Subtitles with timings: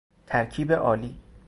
[0.27, 1.19] ترکیب آلی